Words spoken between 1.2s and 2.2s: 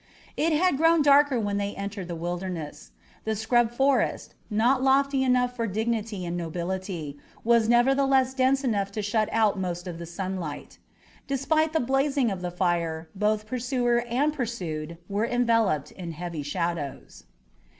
when they entered the